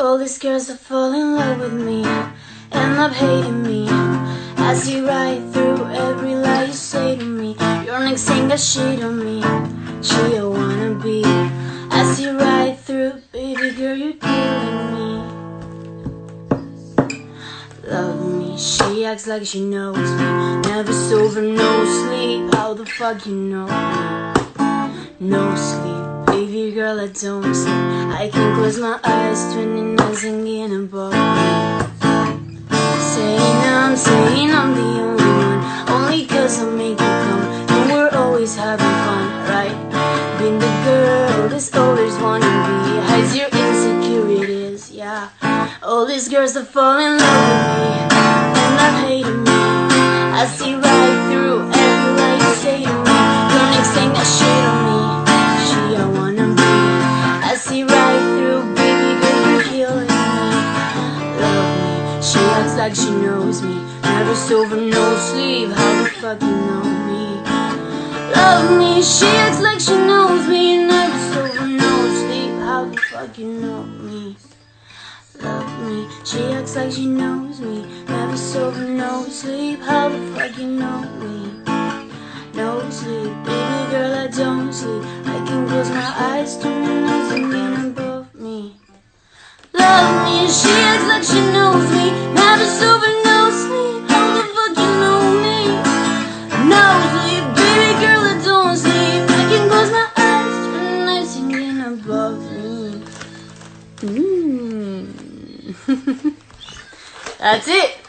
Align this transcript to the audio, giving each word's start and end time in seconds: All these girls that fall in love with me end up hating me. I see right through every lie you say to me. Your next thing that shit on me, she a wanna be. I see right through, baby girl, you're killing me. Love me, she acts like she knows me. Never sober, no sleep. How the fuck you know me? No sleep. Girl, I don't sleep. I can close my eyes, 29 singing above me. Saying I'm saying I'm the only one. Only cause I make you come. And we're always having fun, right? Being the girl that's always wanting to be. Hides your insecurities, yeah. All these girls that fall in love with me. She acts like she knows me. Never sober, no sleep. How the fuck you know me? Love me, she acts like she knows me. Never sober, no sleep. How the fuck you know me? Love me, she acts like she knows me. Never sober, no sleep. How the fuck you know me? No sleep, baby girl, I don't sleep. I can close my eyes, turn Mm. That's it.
All 0.00 0.16
these 0.16 0.38
girls 0.38 0.68
that 0.68 0.78
fall 0.78 1.12
in 1.12 1.34
love 1.34 1.58
with 1.58 1.72
me 1.72 2.04
end 2.70 2.98
up 3.00 3.10
hating 3.10 3.64
me. 3.64 3.88
I 4.56 4.72
see 4.72 5.00
right 5.00 5.42
through 5.52 5.86
every 5.86 6.36
lie 6.36 6.66
you 6.66 6.72
say 6.72 7.16
to 7.16 7.24
me. 7.24 7.56
Your 7.84 7.98
next 7.98 8.22
thing 8.22 8.46
that 8.46 8.60
shit 8.60 9.02
on 9.02 9.18
me, 9.18 9.42
she 10.00 10.36
a 10.36 10.48
wanna 10.48 10.94
be. 11.02 11.24
I 11.90 12.14
see 12.14 12.28
right 12.28 12.78
through, 12.78 13.14
baby 13.32 13.72
girl, 13.72 13.96
you're 13.96 14.12
killing 14.12 14.94
me. 14.94 15.08
Love 17.82 18.24
me, 18.38 18.56
she 18.56 19.04
acts 19.04 19.26
like 19.26 19.44
she 19.44 19.64
knows 19.64 19.96
me. 19.96 20.60
Never 20.70 20.92
sober, 20.92 21.42
no 21.42 21.84
sleep. 21.84 22.54
How 22.54 22.72
the 22.72 22.86
fuck 22.86 23.26
you 23.26 23.34
know 23.34 23.66
me? 23.66 25.28
No 25.28 25.56
sleep. 25.56 26.17
Girl, 26.78 27.00
I 27.00 27.08
don't 27.08 27.52
sleep. 27.56 27.74
I 27.74 28.30
can 28.32 28.54
close 28.54 28.78
my 28.78 29.00
eyes, 29.02 29.52
29 29.52 30.14
singing 30.14 30.84
above 30.84 31.10
me. 31.10 31.50
Saying 33.10 33.60
I'm 33.66 33.96
saying 33.96 34.52
I'm 34.52 34.76
the 34.76 34.90
only 35.02 35.30
one. 35.42 35.60
Only 35.90 36.24
cause 36.26 36.62
I 36.62 36.70
make 36.70 36.90
you 36.90 37.14
come. 37.26 37.42
And 37.74 37.90
we're 37.90 38.16
always 38.16 38.54
having 38.54 38.94
fun, 39.06 39.26
right? 39.50 39.74
Being 40.38 40.60
the 40.60 40.72
girl 40.84 41.48
that's 41.48 41.74
always 41.74 42.14
wanting 42.18 42.58
to 42.66 42.72
be. 42.84 42.94
Hides 43.10 43.34
your 43.36 43.48
insecurities, 43.48 44.92
yeah. 44.92 45.30
All 45.82 46.06
these 46.06 46.28
girls 46.28 46.54
that 46.54 46.68
fall 46.68 46.96
in 46.96 47.18
love 47.18 47.80
with 47.80 47.90
me. 47.90 47.97
She 62.28 62.38
acts 62.40 62.76
like 62.76 62.94
she 62.94 63.10
knows 63.10 63.62
me. 63.62 63.74
Never 64.02 64.34
sober, 64.34 64.76
no 64.76 65.16
sleep. 65.16 65.70
How 65.70 66.02
the 66.02 66.10
fuck 66.20 66.42
you 66.42 66.56
know 66.68 66.84
me? 67.08 67.24
Love 68.36 68.78
me, 68.78 69.02
she 69.02 69.26
acts 69.44 69.60
like 69.60 69.80
she 69.80 69.96
knows 69.96 70.46
me. 70.46 70.84
Never 70.86 71.18
sober, 71.32 71.66
no 71.66 71.92
sleep. 72.20 72.52
How 72.60 72.84
the 72.84 72.96
fuck 72.98 73.38
you 73.38 73.52
know 73.52 73.82
me? 73.82 74.36
Love 75.40 75.72
me, 75.86 76.06
she 76.24 76.40
acts 76.52 76.76
like 76.76 76.92
she 76.92 77.06
knows 77.06 77.60
me. 77.60 77.86
Never 78.08 78.36
sober, 78.36 78.86
no 78.86 79.24
sleep. 79.24 79.80
How 79.80 80.08
the 80.10 80.20
fuck 80.34 80.58
you 80.58 80.66
know 80.66 81.00
me? 81.22 81.36
No 82.54 82.90
sleep, 82.90 83.32
baby 83.46 83.90
girl, 83.92 84.14
I 84.14 84.26
don't 84.26 84.72
sleep. 84.72 85.02
I 85.24 85.38
can 85.46 85.66
close 85.66 85.90
my 85.90 86.12
eyes, 86.30 86.58
turn 86.58 87.07
Mm. 104.28 105.08
That's 107.38 107.68
it. 107.68 108.07